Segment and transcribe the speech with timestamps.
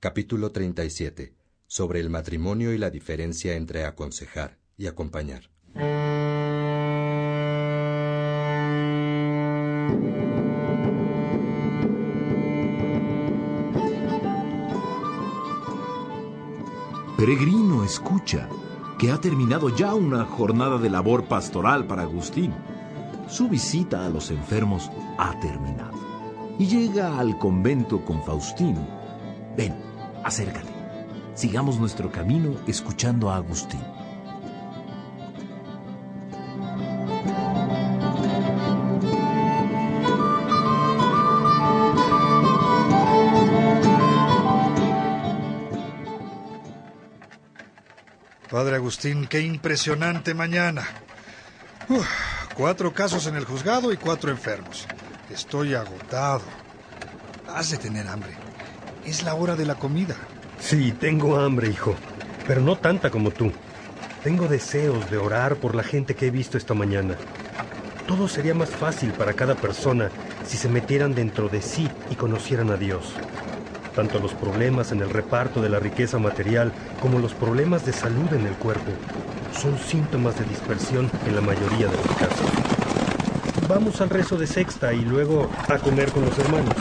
[0.00, 1.34] Capítulo 37.
[1.66, 5.50] Sobre el matrimonio y la diferencia entre aconsejar y acompañar.
[17.16, 18.48] Peregrino, escucha,
[19.00, 22.54] que ha terminado ya una jornada de labor pastoral para Agustín.
[23.26, 25.98] Su visita a los enfermos ha terminado.
[26.56, 28.86] Y llega al convento con Faustino.
[29.56, 29.87] Ven,
[30.24, 30.68] acércate.
[31.34, 33.80] Sigamos nuestro camino escuchando a Agustín.
[48.50, 50.84] Padre Agustín, qué impresionante mañana.
[52.56, 54.86] Cuatro casos en el juzgado y cuatro enfermos.
[55.30, 56.42] Estoy agotado.
[57.46, 58.47] Has de tener hambre.
[59.08, 60.14] Es la hora de la comida.
[60.60, 61.94] Sí, tengo hambre, hijo,
[62.46, 63.50] pero no tanta como tú.
[64.22, 67.16] Tengo deseos de orar por la gente que he visto esta mañana.
[68.06, 70.10] Todo sería más fácil para cada persona
[70.44, 73.14] si se metieran dentro de sí y conocieran a Dios.
[73.96, 78.30] Tanto los problemas en el reparto de la riqueza material como los problemas de salud
[78.34, 78.92] en el cuerpo
[79.58, 82.50] son síntomas de dispersión en la mayoría de los casos.
[83.66, 86.76] Vamos al rezo de sexta y luego a comer con los hermanos.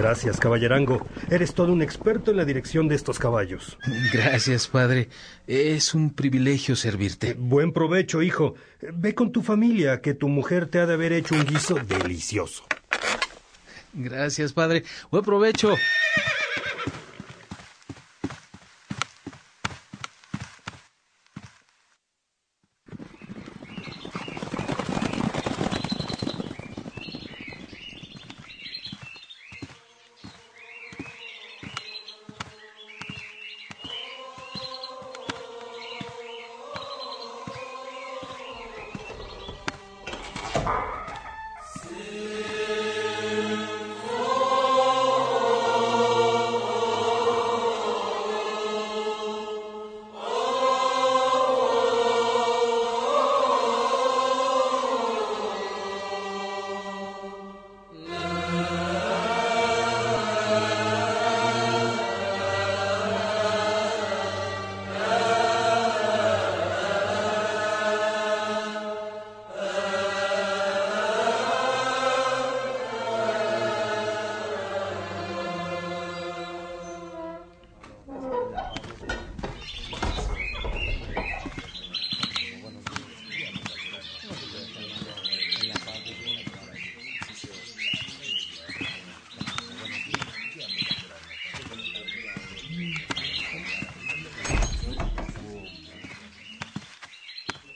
[0.00, 1.06] Gracias, caballerango.
[1.28, 3.76] Eres todo un experto en la dirección de estos caballos.
[4.14, 5.10] Gracias, padre.
[5.46, 7.34] Es un privilegio servirte.
[7.34, 8.54] Buen provecho, hijo.
[8.80, 12.64] Ve con tu familia, que tu mujer te ha de haber hecho un guiso delicioso.
[13.92, 14.84] Gracias, padre.
[15.10, 15.74] Buen provecho.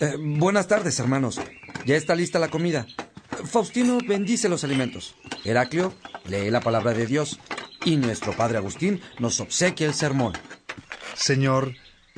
[0.00, 1.40] Eh, buenas tardes, hermanos.
[1.84, 2.86] Ya está lista la comida.
[3.44, 5.16] Faustino bendice los alimentos.
[5.44, 5.92] Heraclio
[6.28, 7.40] lee la palabra de Dios.
[7.84, 10.34] Y nuestro padre Agustín nos obsequia el sermón.
[11.14, 11.74] Señor,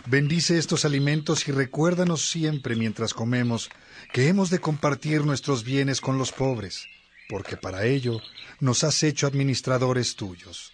[0.06, 3.70] bendice estos alimentos y recuérdanos siempre mientras comemos
[4.12, 6.86] que hemos de compartir nuestros bienes con los pobres,
[7.28, 8.20] porque para ello
[8.58, 10.72] nos has hecho administradores tuyos.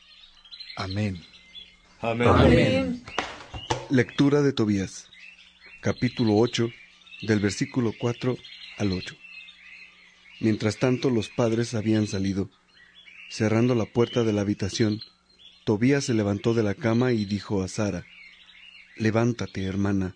[0.76, 1.22] Amén.
[2.00, 2.28] Amén.
[2.28, 3.04] Amén.
[3.90, 5.08] Lectura de Tobías,
[5.82, 6.70] capítulo 8,
[7.22, 8.36] del versículo 4
[8.78, 9.16] al 8.
[10.40, 12.50] Mientras tanto los padres habían salido.
[13.28, 15.00] Cerrando la puerta de la habitación,
[15.64, 18.06] Tobías se levantó de la cama y dijo a Sara,
[18.96, 20.14] Levántate, hermana,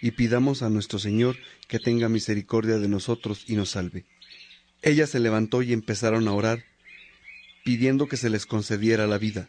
[0.00, 1.36] y pidamos a nuestro Señor
[1.68, 4.04] que tenga misericordia de nosotros y nos salve.
[4.82, 6.64] Ella se levantó y empezaron a orar,
[7.64, 9.48] pidiendo que se les concediera la vida.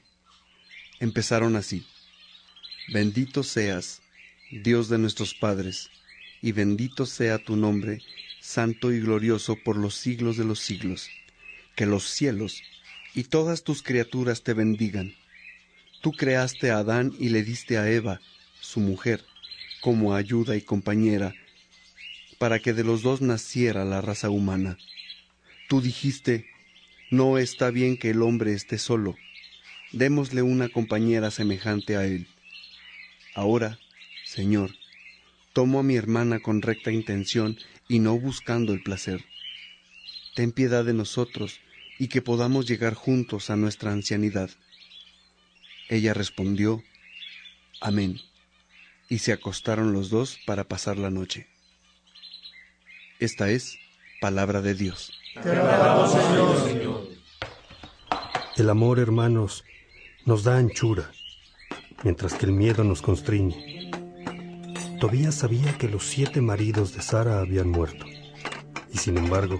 [1.00, 1.86] Empezaron así,
[2.92, 4.02] Bendito seas,
[4.52, 5.92] Dios de nuestros padres,
[6.42, 8.02] y bendito sea tu nombre,
[8.40, 11.10] santo y glorioso por los siglos de los siglos.
[11.76, 12.62] Que los cielos
[13.14, 15.14] y todas tus criaturas te bendigan.
[16.02, 18.22] Tú creaste a Adán y le diste a Eva,
[18.62, 19.24] su mujer,
[19.82, 21.34] como ayuda y compañera,
[22.38, 24.78] para que de los dos naciera la raza humana.
[25.68, 26.48] Tú dijiste,
[27.12, 29.18] no está bien que el hombre esté solo,
[29.92, 32.28] démosle una compañera semejante a él.
[33.36, 33.80] Ahora,
[34.26, 34.72] Señor,
[35.60, 37.58] tomo a mi hermana con recta intención
[37.90, 39.26] y no buscando el placer.
[40.34, 41.60] Ten piedad de nosotros
[41.98, 44.50] y que podamos llegar juntos a nuestra ancianidad.
[45.90, 46.82] Ella respondió,
[47.82, 48.22] Amén,
[49.10, 51.50] y se acostaron los dos para pasar la noche.
[53.20, 53.78] Esta es
[54.22, 55.12] palabra de Dios.
[58.56, 59.66] El amor, hermanos,
[60.24, 61.12] nos da anchura,
[62.06, 63.99] mientras que el miedo nos constriñe.
[65.00, 68.06] Tobías sabía que los siete maridos de Sara habían muerto,
[68.94, 69.58] y sin embargo,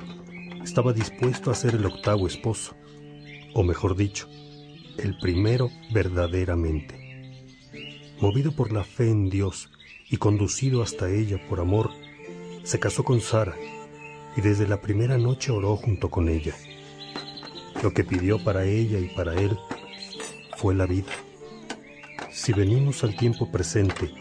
[0.62, 2.76] estaba dispuesto a ser el octavo esposo,
[3.54, 4.28] o mejor dicho,
[4.98, 7.64] el primero verdaderamente.
[8.20, 9.72] Movido por la fe en Dios
[10.10, 11.92] y conducido hasta ella por amor,
[12.64, 13.56] se casó con Sara
[14.36, 16.54] y desde la primera noche oró junto con ella.
[17.82, 19.58] Lo que pidió para ella y para él
[20.58, 21.14] fue la vida.
[22.30, 24.14] Si venimos al tiempo presente,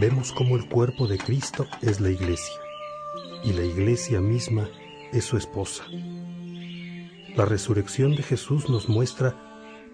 [0.00, 2.54] vemos cómo el cuerpo de Cristo es la iglesia
[3.42, 4.68] y la iglesia misma
[5.12, 5.84] es su esposa.
[7.36, 9.36] La resurrección de Jesús nos muestra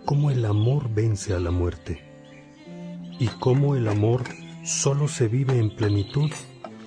[0.05, 2.03] cómo el amor vence a la muerte
[3.19, 4.25] y cómo el amor
[4.65, 6.31] solo se vive en plenitud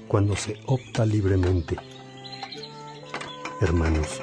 [0.07, 1.77] cuando se opta libremente.
[3.61, 4.21] Hermanos,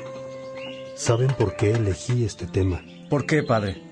[0.96, 2.82] ¿saben por qué elegí este tema?
[3.08, 3.82] ¿Por qué, padre?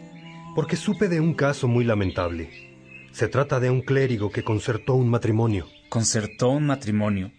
[0.55, 2.68] Porque supe de un caso muy lamentable.
[3.13, 5.67] Se trata de un clérigo que concertó un matrimonio.
[5.89, 7.33] Concertó un matrimonio.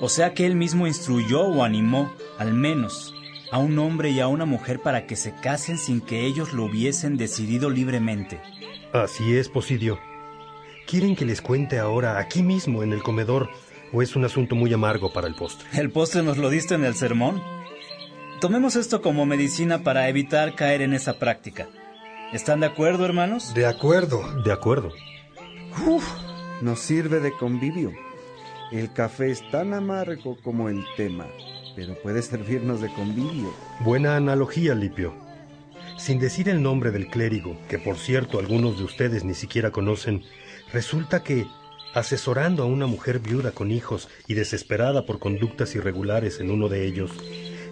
[0.00, 3.14] O sea que él mismo instruyó o animó, al menos,
[3.50, 6.64] a un hombre y a una mujer para que se casen sin que ellos lo
[6.64, 8.40] hubiesen decidido libremente.
[8.92, 9.98] Así es, Posidio.
[10.86, 13.50] ¿Quieren que les cuente ahora, aquí mismo, en el comedor,
[13.92, 15.68] o es un asunto muy amargo para el postre?
[15.74, 17.42] ¿El postre nos lo diste en el sermón?
[18.40, 21.68] Tomemos esto como medicina para evitar caer en esa práctica.
[22.32, 23.54] ¿Están de acuerdo, hermanos?
[23.54, 24.22] De acuerdo.
[24.42, 24.90] De acuerdo.
[25.86, 26.04] Uf,
[26.62, 27.92] nos sirve de convivio.
[28.70, 31.26] El café es tan amargo como el tema
[31.78, 33.54] pero puede servirnos de convivio.
[33.78, 35.14] Buena analogía, Lipio.
[35.96, 40.24] Sin decir el nombre del clérigo, que por cierto algunos de ustedes ni siquiera conocen,
[40.72, 41.46] resulta que,
[41.94, 46.84] asesorando a una mujer viuda con hijos y desesperada por conductas irregulares en uno de
[46.84, 47.12] ellos,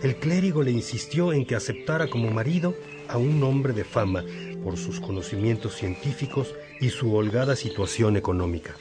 [0.05, 2.77] el clérigo le insistió en que aceptara como marido
[3.09, 4.25] a un hombre de fama
[4.63, 8.75] por sus conocimientos científicos y su holgada situación económica.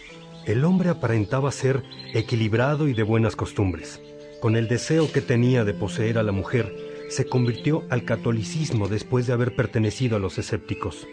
[0.46, 1.84] El hombre aparentaba ser
[2.14, 4.00] equilibrado y de buenas costumbres
[4.46, 6.72] con el deseo que tenía de poseer a la mujer,
[7.10, 11.08] se convirtió al catolicismo después de haber pertenecido a los escépticos.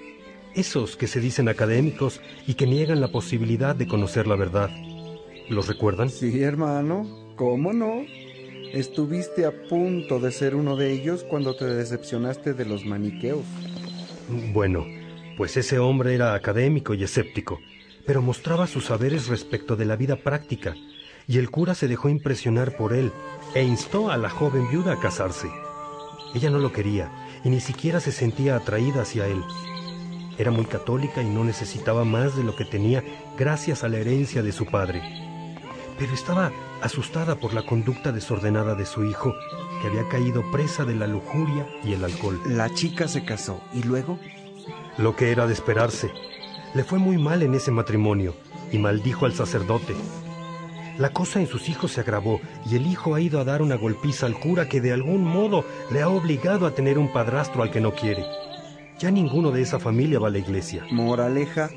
[0.54, 4.68] Esos que se dicen académicos y que niegan la posibilidad de conocer la verdad.
[5.48, 6.10] ¿Los recuerdan?
[6.10, 7.34] Sí, hermano.
[7.36, 8.04] ¿Cómo no?
[8.72, 13.44] Estuviste a punto de ser uno de ellos cuando te decepcionaste de los maniqueos.
[14.54, 14.86] Bueno,
[15.36, 17.60] pues ese hombre era académico y escéptico,
[18.06, 20.74] pero mostraba sus saberes respecto de la vida práctica
[21.28, 23.12] y el cura se dejó impresionar por él
[23.54, 25.48] e instó a la joven viuda a casarse.
[26.34, 27.12] Ella no lo quería
[27.44, 29.42] y ni siquiera se sentía atraída hacia él.
[30.38, 33.04] Era muy católica y no necesitaba más de lo que tenía
[33.36, 35.02] gracias a la herencia de su padre.
[35.98, 36.50] Pero estaba
[36.82, 39.34] asustada por la conducta desordenada de su hijo,
[39.80, 42.40] que había caído presa de la lujuria y el alcohol.
[42.46, 44.18] La chica se casó y luego...
[44.98, 46.10] Lo que era de esperarse.
[46.74, 48.34] Le fue muy mal en ese matrimonio
[48.70, 49.94] y maldijo al sacerdote,
[50.98, 52.40] la cosa en sus hijos se agravó
[52.70, 55.64] y el hijo ha ido a dar una golpiza al cura que de algún modo
[55.90, 58.26] le ha obligado a tener un padrastro al que no quiere.
[58.98, 60.84] Ya ninguno de esa familia va a la iglesia.
[60.90, 61.70] Moraleja,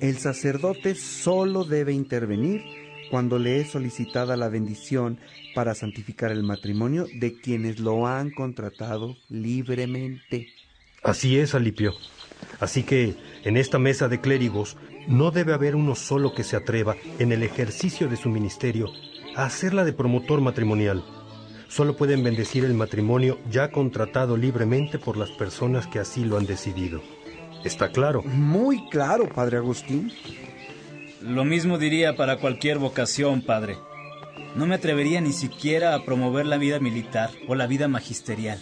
[0.00, 2.62] el sacerdote solo debe intervenir
[3.12, 5.18] cuando le es solicitada la bendición
[5.54, 10.48] para santificar el matrimonio de quienes lo han contratado libremente.
[11.02, 11.92] Así es, Alipio.
[12.58, 13.14] Así que
[13.44, 14.78] en esta mesa de clérigos
[15.08, 18.88] no debe haber uno solo que se atreva, en el ejercicio de su ministerio,
[19.36, 21.04] a hacerla de promotor matrimonial.
[21.68, 26.46] Solo pueden bendecir el matrimonio ya contratado libremente por las personas que así lo han
[26.46, 27.02] decidido.
[27.62, 28.22] ¿Está claro?
[28.22, 30.10] Muy claro, Padre Agustín.
[31.22, 33.76] Lo mismo diría para cualquier vocación, Padre.
[34.56, 38.58] No me atrevería ni siquiera a promover la vida militar o la vida magisterial,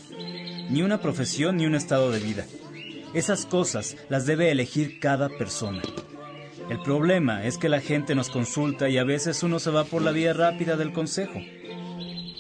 [0.69, 2.47] ni una profesión ni un estado de vida.
[3.15, 5.81] Esas cosas las debe elegir cada persona.
[6.69, 10.03] El problema es que la gente nos consulta y a veces uno se va por
[10.03, 11.41] la vía rápida del consejo.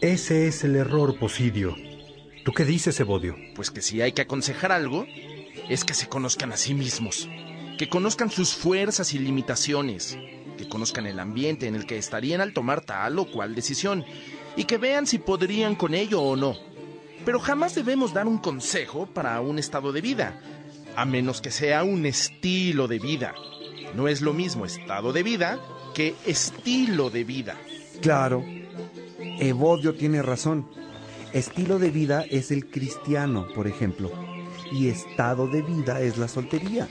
[0.02, 1.76] Ese es el error, Posidio.
[2.44, 3.36] ¿Tú qué dices, Evodio?
[3.56, 5.06] Pues que si hay que aconsejar algo,
[5.68, 7.28] es que se conozcan a sí mismos,
[7.80, 10.18] que conozcan sus fuerzas y limitaciones,
[10.58, 14.04] que conozcan el ambiente en el que estarían al tomar tal o cual decisión,
[14.54, 16.58] y que vean si podrían con ello o no.
[17.24, 20.38] Pero jamás debemos dar un consejo para un estado de vida,
[20.94, 23.34] a menos que sea un estilo de vida.
[23.94, 25.58] No es lo mismo estado de vida
[25.94, 27.56] que estilo de vida.
[28.02, 28.44] Claro,
[29.38, 30.68] Evodio tiene razón.
[31.32, 34.12] Estilo de vida es el cristiano, por ejemplo,
[34.70, 36.86] y estado de vida es la soltería.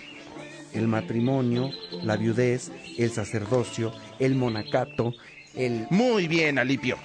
[0.73, 1.71] El matrimonio,
[2.03, 5.13] la viudez, el sacerdocio, el monacato,
[5.55, 5.88] el...
[5.89, 6.97] Muy bien, Alipio.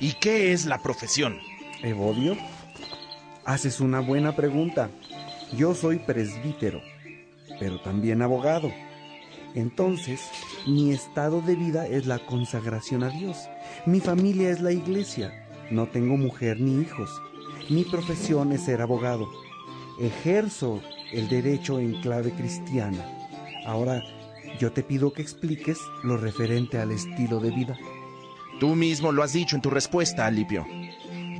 [0.00, 1.38] ¿Y qué es la profesión?
[1.82, 2.36] Evodio,
[3.44, 4.90] haces una buena pregunta.
[5.56, 6.82] Yo soy presbítero
[7.58, 8.72] pero también abogado.
[9.54, 10.20] Entonces,
[10.66, 13.36] mi estado de vida es la consagración a Dios.
[13.86, 15.46] Mi familia es la iglesia.
[15.70, 17.10] No tengo mujer ni hijos.
[17.70, 19.28] Mi profesión es ser abogado.
[20.00, 20.82] Ejerzo
[21.14, 23.04] el derecho en clave cristiana.
[23.66, 24.02] Ahora,
[24.58, 27.78] yo te pido que expliques lo referente al estilo de vida.
[28.60, 30.66] Tú mismo lo has dicho en tu respuesta, Alipio.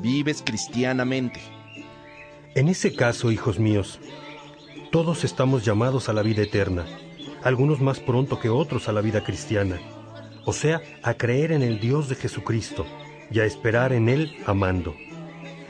[0.00, 1.40] Vives cristianamente.
[2.54, 4.00] En ese caso, hijos míos,
[4.90, 6.84] todos estamos llamados a la vida eterna,
[7.42, 9.80] algunos más pronto que otros a la vida cristiana,
[10.44, 12.86] o sea, a creer en el Dios de Jesucristo
[13.30, 14.94] y a esperar en Él amando.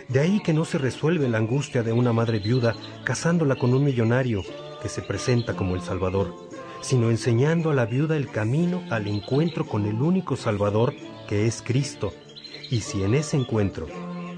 [0.09, 3.85] De ahí que no se resuelve la angustia de una madre viuda casándola con un
[3.85, 4.43] millonario
[4.83, 6.35] que se presenta como el Salvador,
[6.83, 10.95] sino enseñando a la viuda el camino al encuentro con el único Salvador
[11.27, 12.13] que es Cristo.
[12.71, 13.87] Y si en ese encuentro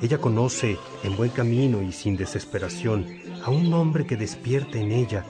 [0.02, 3.06] ella conoce en buen camino y sin desesperación
[3.42, 5.24] a un hombre que despierte en ella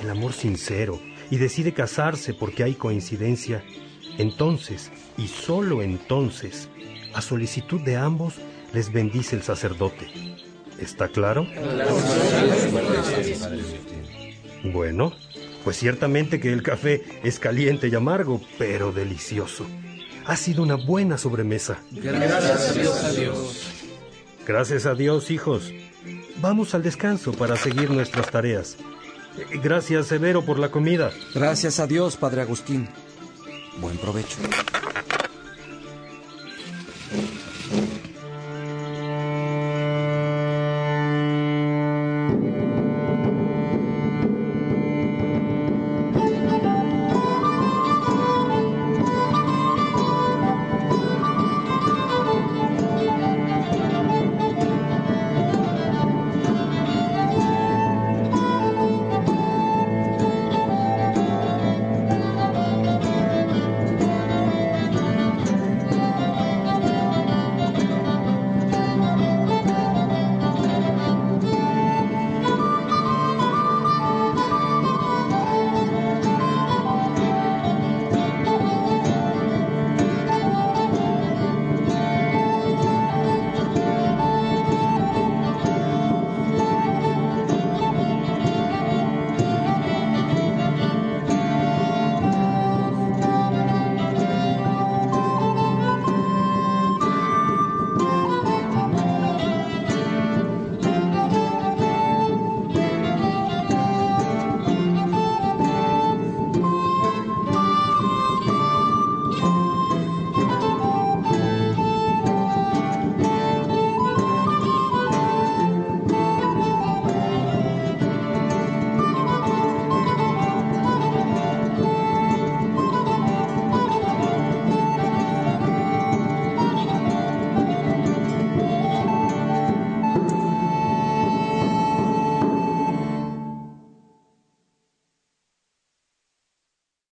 [0.00, 3.64] el amor sincero y decide casarse porque hay coincidencia,
[4.18, 6.68] entonces, y solo entonces,
[7.14, 8.34] a solicitud de ambos,
[8.72, 10.08] les bendice el sacerdote.
[10.78, 11.46] ¿Está claro?
[14.64, 15.12] Bueno,
[15.64, 19.66] pues ciertamente que el café es caliente y amargo, pero delicioso.
[20.26, 21.78] Ha sido una buena sobremesa.
[21.90, 23.66] Gracias a Dios.
[24.46, 25.72] Gracias a Dios, hijos.
[26.40, 28.76] Vamos al descanso para seguir nuestras tareas.
[29.62, 31.12] Gracias, Severo, por la comida.
[31.34, 32.88] Gracias a Dios, Padre Agustín.
[33.80, 34.38] Buen provecho.